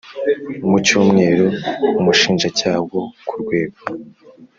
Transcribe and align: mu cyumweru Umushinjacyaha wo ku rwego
mu 0.69 0.77
cyumweru 0.85 1.45
Umushinjacyaha 1.99 2.79
wo 2.91 3.01
ku 3.27 3.33
rwego 3.41 3.79